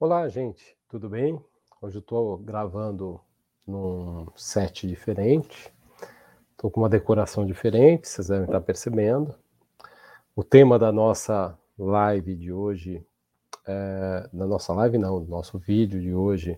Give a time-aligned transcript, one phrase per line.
[0.00, 1.44] Olá, gente, tudo bem?
[1.82, 3.20] Hoje eu estou gravando
[3.66, 5.74] num set diferente,
[6.52, 9.34] estou com uma decoração diferente, vocês devem estar percebendo.
[10.36, 13.04] O tema da nossa live de hoje,
[13.66, 16.56] é, da nossa live não, do nosso vídeo de hoje,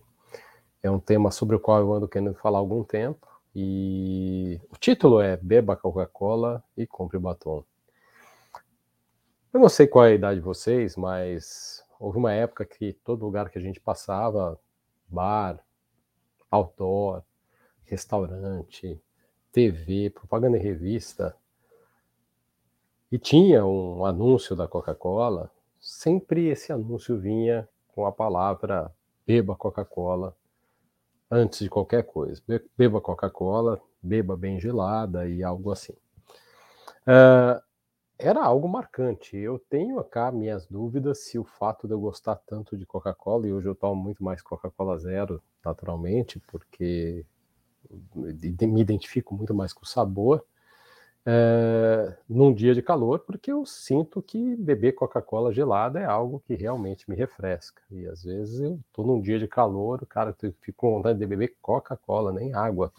[0.83, 3.27] é um tema sobre o qual eu ando querendo falar há algum tempo,
[3.57, 7.65] e o título é Beba Coca-Cola e Compre Batom.
[9.51, 13.27] Eu não sei qual é a idade de vocês, mas houve uma época que todo
[13.27, 14.59] lugar que a gente passava,
[15.06, 15.62] bar,
[16.51, 17.23] outdoor,
[17.84, 18.98] restaurante,
[19.52, 21.37] TV, propaganda em revista,
[23.12, 28.91] e tinha um anúncio da Coca-Cola, sempre esse anúncio vinha com a palavra
[29.27, 30.34] beba Coca-Cola
[31.30, 32.41] antes de qualquer coisa.
[32.77, 35.95] Beba Coca-Cola, beba bem gelada e algo assim.
[37.03, 37.61] Uh,
[38.20, 39.37] era algo marcante.
[39.37, 43.52] Eu tenho cá minhas dúvidas se o fato de eu gostar tanto de Coca-Cola, e
[43.52, 47.25] hoje eu tomo muito mais Coca-Cola Zero, naturalmente, porque
[48.14, 50.45] me identifico muito mais com o sabor,
[51.25, 56.55] é, num dia de calor, porque eu sinto que beber Coca-Cola gelada é algo que
[56.55, 57.83] realmente me refresca.
[57.91, 61.27] E às vezes eu estou num dia de calor, o cara fica com vontade de
[61.27, 62.92] beber Coca-Cola, nem água.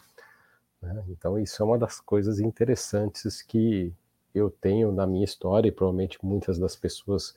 [0.81, 1.03] Né?
[1.09, 3.93] Então isso é uma das coisas interessantes que
[4.33, 7.35] eu tenho na minha história, e provavelmente muitas das pessoas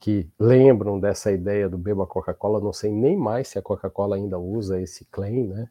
[0.00, 4.38] que lembram dessa ideia do beba Coca-Cola, não sei nem mais se a Coca-Cola ainda
[4.38, 5.68] usa esse claim, né?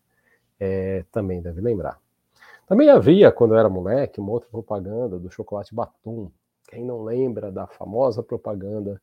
[0.59, 1.99] É, também deve lembrar.
[2.65, 6.31] Também havia, quando eu era moleque, uma outra propaganda do chocolate Batum.
[6.67, 9.01] Quem não lembra da famosa propaganda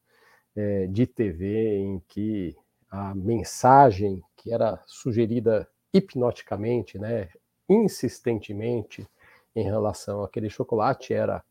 [0.56, 2.56] é, de TV em que
[2.90, 7.28] a mensagem que era sugerida hipnoticamente, né,
[7.68, 9.06] insistentemente,
[9.54, 11.44] em relação àquele chocolate era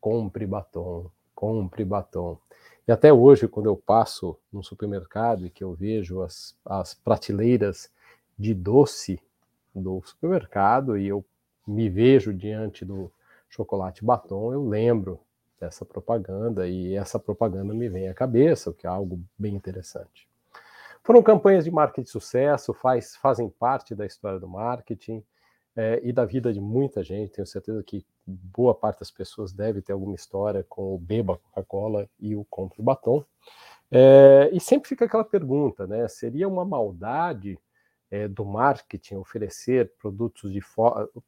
[0.00, 2.38] compre batom, compre batom.
[2.88, 7.90] E até hoje, quando eu passo no supermercado e que eu vejo as, as prateleiras
[8.38, 9.20] de doce
[9.74, 11.24] do supermercado e eu
[11.66, 13.10] me vejo diante do
[13.48, 15.20] chocolate batom, eu lembro
[15.60, 20.26] dessa propaganda e essa propaganda me vem à cabeça, o que é algo bem interessante.
[21.02, 25.22] Foram campanhas de marketing de sucesso, faz, fazem parte da história do marketing
[25.76, 27.32] é, e da vida de muita gente.
[27.32, 32.08] Tenho certeza que boa parte das pessoas deve ter alguma história com o Beba Coca-Cola
[32.18, 33.24] e o Compre Batom.
[33.90, 36.06] É, e sempre fica aquela pergunta, né?
[36.08, 37.58] Seria uma maldade
[38.10, 40.60] é, do marketing oferecer produtos de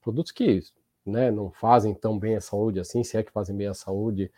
[0.01, 0.61] produtos que
[1.05, 4.31] né, não fazem tão bem a saúde assim, se é que fazem bem a saúde,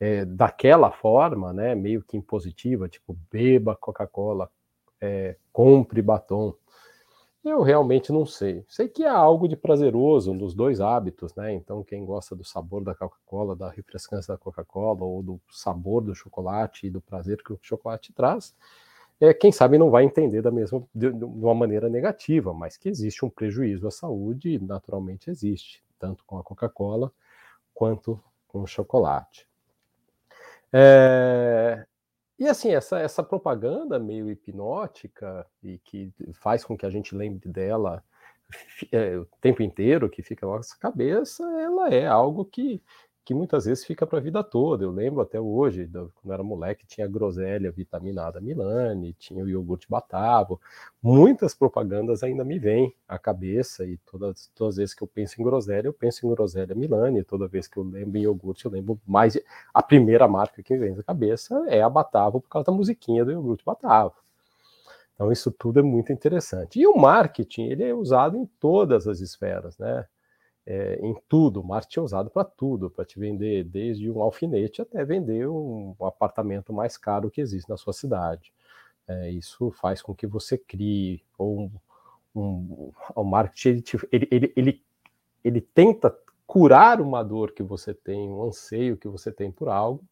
[0.00, 4.50] é, daquela forma, né, meio que impositiva, tipo beba Coca-Cola,
[5.00, 6.54] é, compre batom.
[7.44, 8.64] Eu realmente não sei.
[8.68, 11.54] Sei que é algo de prazeroso dos dois hábitos, né?
[11.54, 16.14] Então, quem gosta do sabor da Coca-Cola, da refrescância da Coca-Cola, ou do sabor do
[16.14, 18.54] chocolate e do prazer que o chocolate traz,
[19.20, 22.88] é, quem sabe não vai entender da mesma de, de uma maneira negativa, mas que
[22.88, 27.12] existe um prejuízo à saúde, naturalmente existe, tanto com a Coca-Cola
[27.74, 29.46] quanto com o chocolate.
[30.72, 31.86] É,
[32.38, 37.48] e assim, essa, essa propaganda meio hipnótica e que faz com que a gente lembre
[37.48, 38.02] dela
[38.92, 42.82] é, o tempo inteiro, que fica na nossa cabeça, ela é algo que
[43.28, 44.82] que muitas vezes fica para a vida toda.
[44.84, 50.58] Eu lembro até hoje, quando era moleque, tinha groselha vitaminada Milani, tinha o iogurte Batavo.
[51.02, 55.38] Muitas propagandas ainda me vêm à cabeça e todas, todas as vezes que eu penso
[55.38, 57.22] em groselha, eu penso em groselha Milani.
[57.22, 59.38] Toda vez que eu lembro em iogurte, eu lembro mais.
[59.74, 63.26] A primeira marca que me vem à cabeça é a Batavo, por causa da musiquinha
[63.26, 64.14] do iogurte Batavo.
[65.14, 66.80] Então, isso tudo é muito interessante.
[66.80, 70.06] E o marketing, ele é usado em todas as esferas, né?
[70.68, 71.64] É, em tudo.
[71.64, 76.74] Marketing é usado para tudo, para te vender desde um alfinete até vender um, apartamento
[76.74, 78.52] mais caro que existe na sua cidade.
[79.06, 81.70] É, isso faz com que você crie ou um,
[82.36, 84.84] um, o marketing ele, ele, ele,
[85.42, 86.14] ele tenta
[86.46, 90.04] curar uma dor que você tem, um anseio que você tem por algo,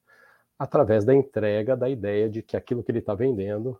[0.59, 3.79] através da entrega da ideia de que aquilo que ele está vendendo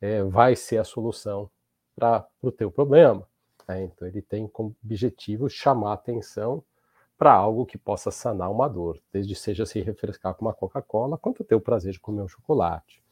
[0.00, 1.50] é, vai ser a solução
[1.94, 3.28] para o teu problema.
[3.66, 3.84] Né?
[3.84, 6.62] Então, ele tem como objetivo chamar atenção
[7.18, 11.42] para algo que possa sanar uma dor, desde seja se refrescar com uma Coca-Cola, quanto
[11.42, 13.02] ter o prazer de comer um chocolate.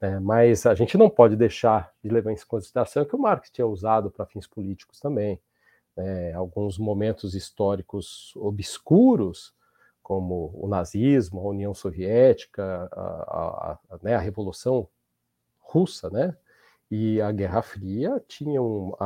[0.00, 3.64] É, mas a gente não pode deixar de levar em consideração que o marketing é
[3.64, 5.40] usado para fins políticos também.
[5.96, 9.54] É, alguns momentos históricos obscuros,
[10.02, 14.88] como o nazismo, a União Soviética, a, a, a, né, a Revolução
[15.60, 16.36] Russa, né,
[16.90, 18.96] e a Guerra Fria tinham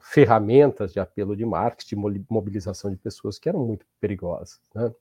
[0.00, 4.60] ferramentas de apelo de marketing, mobilização de pessoas que eram muito perigosas.
[4.74, 4.92] Né?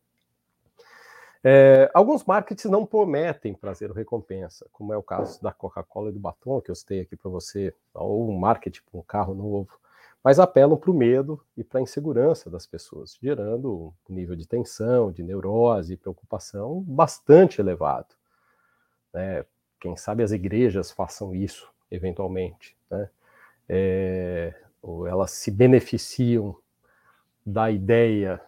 [1.41, 6.13] É, alguns markets não prometem prazer ou recompensa, como é o caso da Coca-Cola e
[6.13, 9.79] do batom, que eu citei aqui para você, ou um marketing para um carro novo,
[10.21, 14.45] mas apelam para o medo e para a insegurança das pessoas, gerando um nível de
[14.45, 18.13] tensão, de neurose e preocupação bastante elevado.
[19.13, 19.45] Né?
[19.79, 22.75] Quem sabe as igrejas façam isso, eventualmente.
[22.91, 23.09] Né?
[23.69, 26.55] É, ou elas se beneficiam
[27.45, 28.41] da ideia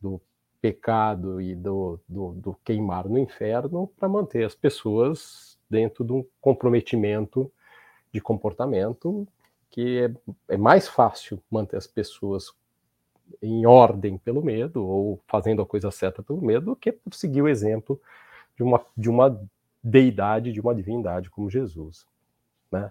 [0.00, 0.20] do
[0.60, 6.24] pecado e do, do, do queimar no inferno para manter as pessoas dentro de um
[6.40, 7.50] comprometimento
[8.12, 9.26] de comportamento
[9.70, 10.00] que
[10.48, 12.52] é, é mais fácil manter as pessoas
[13.42, 17.48] em ordem pelo medo ou fazendo a coisa certa pelo medo do que seguir o
[17.48, 18.00] exemplo
[18.56, 19.40] de uma, de uma
[19.82, 22.06] deidade, de uma divindade como Jesus.
[22.72, 22.90] Né?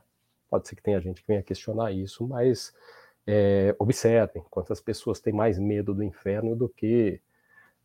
[0.49, 2.73] Pode ser que tenha gente que venha questionar isso, mas
[3.25, 7.19] é, observem quantas pessoas têm mais medo do inferno do que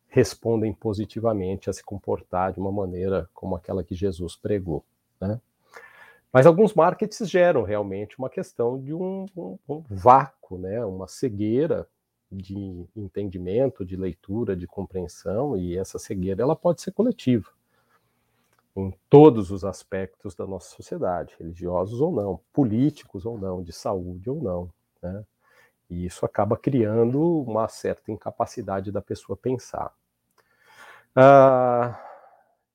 [0.07, 4.85] respondem positivamente a se comportar de uma maneira como aquela que Jesus pregou.
[5.19, 5.41] Né?
[6.31, 10.85] Mas alguns markets geram realmente uma questão de um, um, um vácuo, né?
[10.85, 11.87] uma cegueira
[12.31, 17.49] de entendimento, de leitura, de compreensão, e essa cegueira ela pode ser coletiva
[18.75, 24.29] em todos os aspectos da nossa sociedade, religiosos ou não, políticos ou não, de saúde
[24.29, 24.73] ou não.
[25.01, 25.23] Né?
[25.89, 29.93] E isso acaba criando uma certa incapacidade da pessoa pensar.
[31.15, 31.99] Ah,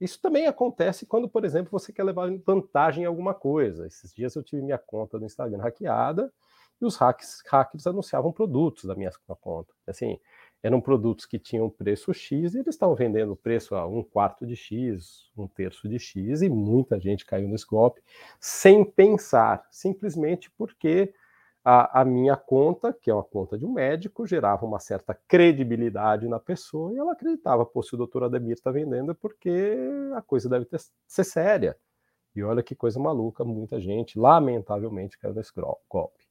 [0.01, 3.87] isso também acontece quando, por exemplo, você quer levar vantagem em alguma coisa.
[3.87, 6.33] Esses dias eu tive minha conta no Instagram hackeada
[6.81, 9.11] e os hackers, anunciavam produtos da minha
[9.41, 9.75] conta.
[9.87, 10.21] Assim,
[10.63, 14.57] eram produtos que tinham preço X e eles estavam vendendo preço a um quarto de
[14.57, 18.03] X, um terço de X, e muita gente caiu nesse golpe
[18.41, 21.15] sem pensar, simplesmente porque
[21.65, 26.27] a, a, minha conta, que é uma conta de um médico, gerava uma certa credibilidade
[26.29, 29.77] na pessoa e ela acreditava, pô, se o doutor Ademir está vendendo é porque
[30.15, 31.77] a coisa deve ter, ser séria.
[32.35, 35.53] E olha que coisa maluca, muita gente, lamentavelmente, caiu nesse
[35.89, 36.28] golpe.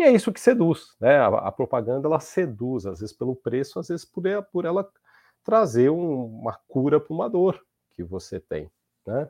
[0.00, 1.18] E é isso que seduz, né?
[1.18, 4.90] A, a propaganda ela seduz, às vezes pelo preço, às vezes por, por ela
[5.44, 8.70] trazer um, uma cura para uma dor que você tem,
[9.06, 9.28] né?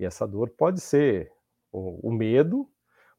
[0.00, 1.30] E essa dor pode ser
[1.70, 2.66] o, o medo,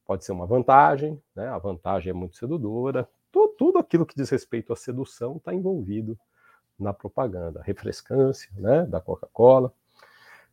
[0.08, 1.48] pode ser uma vantagem, né?
[1.50, 3.08] A vantagem é muito sedudora.
[3.32, 6.18] Tudo, tudo aquilo que diz respeito à sedução está envolvido
[6.80, 8.88] na propaganda, refrescância, né?
[8.88, 9.72] Da Coca-Cola.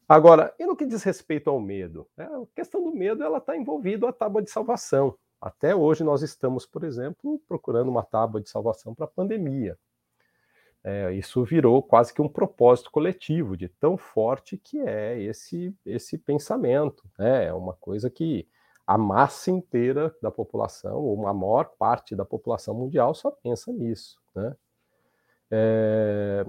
[0.06, 2.06] Agora, e no que diz respeito ao medo?
[2.14, 2.26] Né?
[2.26, 5.16] A questão do medo ela está envolvida a tábua de salvação.
[5.44, 9.78] Até hoje nós estamos, por exemplo, procurando uma tábua de salvação para a pandemia.
[10.82, 16.16] É, isso virou quase que um propósito coletivo de tão forte que é esse esse
[16.16, 17.04] pensamento.
[17.18, 17.44] Né?
[17.44, 18.48] É uma coisa que
[18.86, 24.18] a massa inteira da população, ou uma maior parte da população mundial, só pensa nisso.
[24.34, 24.56] Né?
[25.50, 26.46] É,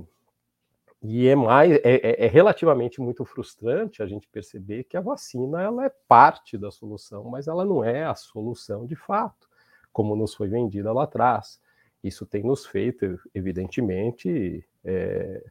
[1.07, 5.61] e é, mais, é, é, é, relativamente muito frustrante a gente perceber que a vacina
[5.61, 9.47] ela é parte da solução, mas ela não é a solução de fato,
[9.93, 11.61] como nos foi vendida lá atrás.
[12.03, 15.43] Isso tem nos feito, evidentemente, é,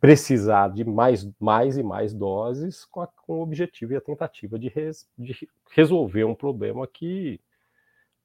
[0.00, 4.58] precisar de mais, mais e mais doses com, a, com o objetivo e a tentativa
[4.58, 7.40] de, res, de resolver um problema que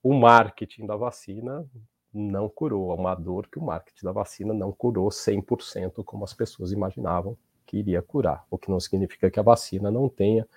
[0.02, 1.66] o marketing da vacina
[2.14, 6.34] não curou, é uma dor que o marketing da vacina não curou 100% como as
[6.34, 10.48] pessoas imaginavam que iria curar, o que não significa que a vacina não tenha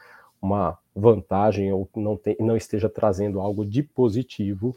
[0.41, 4.77] uma vantagem ou não, tem, não esteja trazendo algo de positivo uh,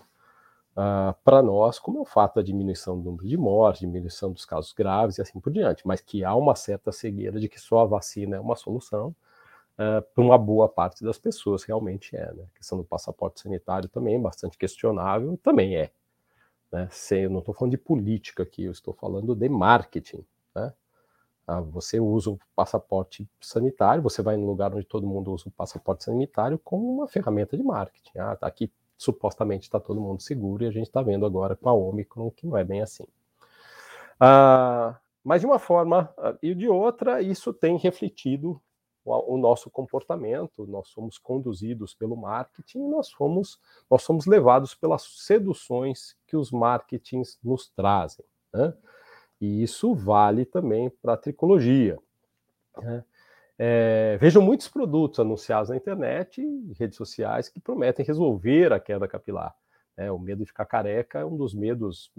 [0.76, 4.46] ah, para nós, como é o fato da diminuição do número de mortes, diminuição dos
[4.46, 7.80] casos graves e assim por diante, mas que há uma certa cegueira de que só
[7.80, 9.16] a vacina é uma solução,
[9.76, 12.32] uh, para uma boa parte das pessoas realmente é.
[12.34, 12.44] Né?
[12.54, 15.90] A questão do passaporte sanitário também é bastante questionável, também é.
[16.76, 16.90] Né?
[17.12, 20.26] eu não estou falando de política aqui, eu estou falando de marketing.
[20.54, 20.74] Né?
[21.48, 25.52] Ah, você usa o passaporte sanitário, você vai no lugar onde todo mundo usa o
[25.52, 28.18] passaporte sanitário como uma ferramenta de marketing.
[28.18, 31.70] Ah, tá aqui supostamente está todo mundo seguro e a gente está vendo agora com
[31.70, 33.06] a Omicron que não é bem assim.
[34.20, 38.62] Ah, mas de uma forma ah, e de outra, isso tem refletido
[39.06, 43.60] o, nosso comportamento, nós somos conduzidos pelo marketing, nós fomos,
[43.90, 48.26] nós somos levados pelas seduções que os marketings nos trazem.
[48.52, 48.74] Né?
[49.40, 52.00] E isso vale também para a tricologia.
[52.82, 53.06] Né?
[53.58, 59.08] É, vejo muitos produtos anunciados na internet e redes sociais que prometem resolver a queda
[59.08, 59.56] capilar.
[59.96, 62.12] É, o medo de ficar careca é um dos medos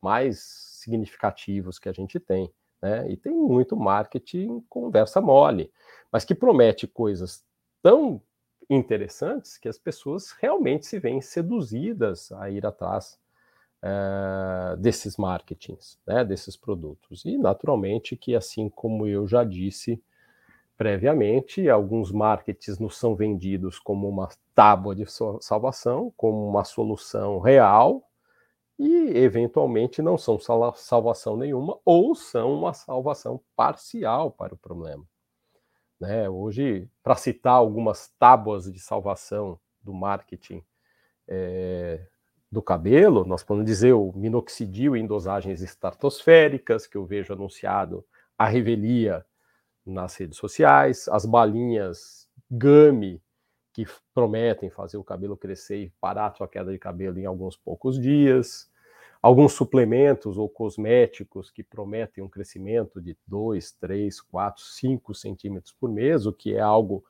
[0.00, 2.52] mais significativos que a gente tem.
[2.82, 3.10] Né?
[3.12, 5.70] E tem muito marketing conversa mole,
[6.10, 7.44] mas que promete coisas
[7.80, 8.20] tão
[8.68, 13.18] interessantes que as pessoas realmente se veem seduzidas a ir atrás
[13.82, 17.24] é, desses marketings, né, desses produtos.
[17.24, 20.02] E, naturalmente, que assim como eu já disse
[20.76, 25.04] previamente, alguns marketings nos são vendidos como uma tábua de
[25.40, 28.02] salvação, como uma solução real,
[28.78, 30.38] e eventualmente não são
[30.74, 35.04] salvação nenhuma, ou são uma salvação parcial para o problema.
[36.00, 36.28] Né?
[36.28, 40.62] Hoje, para citar algumas tábuas de salvação do marketing
[41.28, 42.04] é,
[42.50, 48.04] do cabelo, nós podemos dizer o minoxidil em dosagens estratosféricas, que eu vejo anunciado
[48.36, 49.24] a revelia
[49.86, 53.21] nas redes sociais, as balinhas Gummy,
[53.72, 57.56] que prometem fazer o cabelo crescer e parar a sua queda de cabelo em alguns
[57.56, 58.70] poucos dias,
[59.20, 65.90] alguns suplementos ou cosméticos que prometem um crescimento de 2, 3, 4, 5 centímetros por
[65.90, 67.04] mês, o que é algo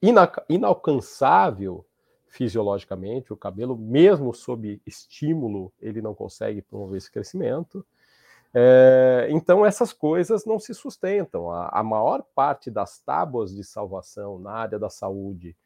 [0.00, 1.84] ina inalcançável
[2.28, 3.32] fisiologicamente.
[3.32, 7.84] O cabelo, mesmo sob estímulo, ele não consegue promover esse crescimento.
[8.52, 11.50] É, então, essas coisas não se sustentam.
[11.50, 15.56] A, a maior parte das tábuas de salvação na área da saúde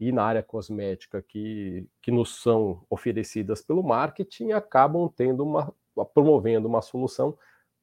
[0.00, 5.72] e na área cosmética que, que nos são oferecidas pelo marketing acabam tendo uma
[6.14, 7.36] promovendo uma solução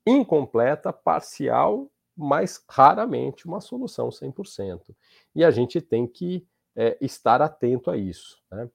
[0.06, 4.96] incompleta, parcial, mas raramente uma solução 100%.
[5.36, 8.42] E a gente tem que é, estar atento a isso.
[8.52, 8.70] Né?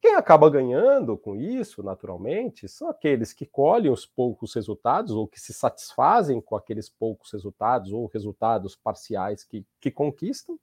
[0.00, 5.40] Quem acaba ganhando com isso, naturalmente, são aqueles que colhem os poucos resultados ou que
[5.40, 10.58] se satisfazem com aqueles poucos resultados ou resultados parciais que, que conquistam,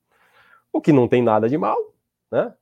[0.72, 1.78] o que não tem nada de mal,
[2.32, 2.54] né?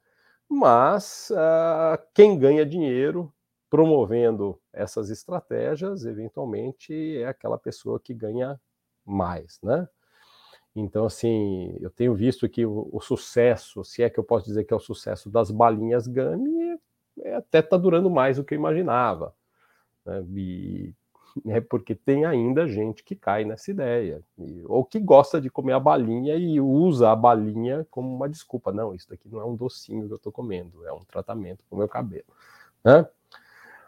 [0.50, 3.34] Mas uh, quem ganha dinheiro
[3.70, 8.60] promovendo essas estratégias, eventualmente, é aquela pessoa que ganha
[9.06, 9.88] mais, né?
[10.76, 14.64] Então, assim, eu tenho visto que o, o, sucesso, se é que eu posso dizer
[14.64, 16.36] que é o sucesso das balinhas é,
[17.36, 19.34] até está durando mais do que eu imaginava.
[20.06, 20.24] Né?
[20.36, 20.94] E
[21.46, 25.74] né, porque tem ainda gente que cai nessa ideia, e, ou que gosta de comer
[25.74, 28.72] a balinha e usa a balinha como uma desculpa.
[28.72, 31.76] Não, isso daqui não é um docinho que eu estou comendo, é um tratamento para
[31.76, 32.26] o meu cabelo.
[32.84, 33.08] Né?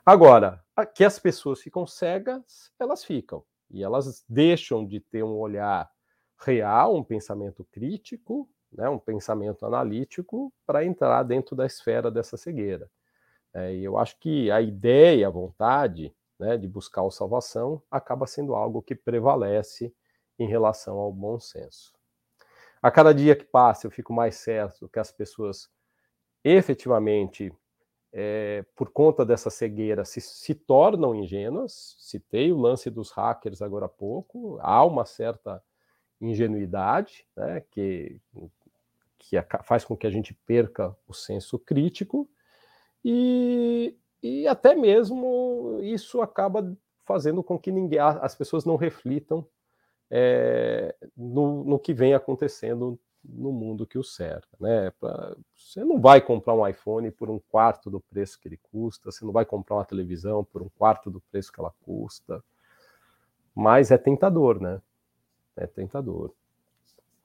[0.05, 0.63] Agora,
[0.93, 5.89] que as pessoas ficam cegas, elas ficam, e elas deixam de ter um olhar
[6.37, 12.89] real, um pensamento crítico, né, um pensamento analítico, para entrar dentro da esfera dessa cegueira.
[13.53, 18.25] É, e eu acho que a ideia, a vontade, né, de buscar a salvação, acaba
[18.25, 19.93] sendo algo que prevalece
[20.39, 21.93] em relação ao bom senso.
[22.81, 25.69] A cada dia que passa, eu fico mais certo que as pessoas
[26.43, 27.53] efetivamente,
[28.11, 31.95] é, por conta dessa cegueira, se, se tornam ingênuas.
[31.99, 35.63] Citei o lance dos hackers agora há pouco, há uma certa
[36.19, 38.19] ingenuidade, né, que,
[39.17, 42.29] que faz com que a gente perca o senso crítico,
[43.03, 49.45] e, e até mesmo isso acaba fazendo com que ninguém, as pessoas não reflitam
[50.09, 54.55] é, no, no, que vem acontecendo no mundo que o cerca.
[54.59, 54.91] Né?
[54.99, 59.11] Pra, você não vai comprar um iPhone por um quarto do preço que ele custa,
[59.11, 62.43] você não vai comprar uma televisão por um quarto do preço que ela custa,
[63.55, 64.81] mas é tentador, né?
[65.55, 66.33] É tentador.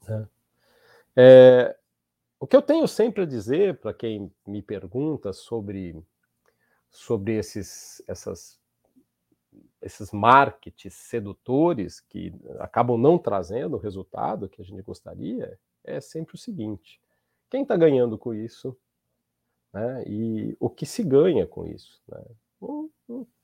[0.06, 0.28] Né?
[1.16, 1.76] É,
[2.40, 6.00] o que eu tenho sempre a dizer para quem me pergunta sobre,
[6.90, 8.60] sobre esses, essas,
[9.82, 16.34] esses markets sedutores que acabam não trazendo o resultado que a gente gostaria é sempre
[16.34, 17.00] o seguinte:
[17.50, 18.76] quem está ganhando com isso?
[19.72, 20.04] Né?
[20.06, 22.00] E o que se ganha com isso?
[22.08, 22.24] Né?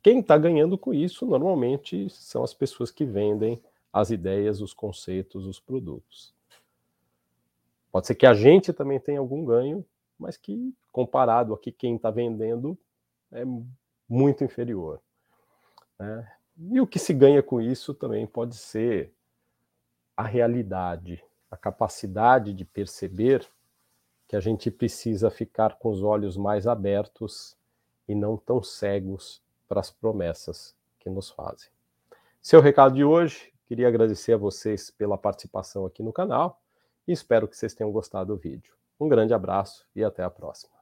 [0.03, 5.47] Quem está ganhando com isso normalmente são as pessoas que vendem as ideias, os conceitos,
[5.47, 6.34] os produtos.
[7.95, 9.87] Pode ser que a gente também tenha algum ganho,
[10.19, 12.77] mas que comparado aqui quem está vendendo
[13.31, 13.45] é
[14.09, 15.01] muito inferior.
[15.97, 16.29] Né?
[16.73, 19.15] E o que se ganha com isso também pode ser
[20.17, 23.49] a realidade, a capacidade de perceber
[24.27, 27.57] que a gente precisa ficar com os olhos mais abertos
[28.09, 31.71] e não tão cegos para as promessas que nos fazem.
[32.43, 36.61] Seu recado de hoje, queria agradecer a vocês pela participação aqui no canal
[37.07, 38.75] e espero que vocês tenham gostado do vídeo.
[38.99, 40.74] Um grande abraço e até a próxima.